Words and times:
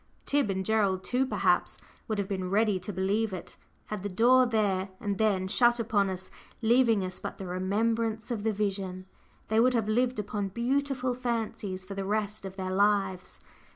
Tib 0.25 0.49
and 0.49 0.65
Gerald 0.65 1.03
too, 1.03 1.27
perhaps 1.27 1.77
would 2.07 2.17
have 2.17 2.27
been 2.27 2.49
ready 2.49 2.79
to 2.79 2.91
believe 2.91 3.33
it. 3.33 3.55
Had 3.85 4.01
the 4.01 4.09
door 4.09 4.47
there 4.47 4.89
and 4.99 5.19
then 5.19 5.47
shut 5.47 5.79
upon 5.79 6.09
us, 6.09 6.31
leaving 6.59 7.05
us 7.05 7.19
but 7.19 7.37
the 7.37 7.45
remembrance 7.45 8.31
of 8.31 8.41
the 8.41 8.51
vision, 8.51 9.05
they 9.49 9.59
would 9.59 9.75
have 9.75 9.87
lived 9.87 10.17
upon 10.17 10.47
beautiful 10.47 11.13
fancies 11.13 11.85
for 11.85 11.93
the 11.93 12.03
rest 12.03 12.45
of 12.45 12.55
their 12.55 12.71
lives. 12.71 13.41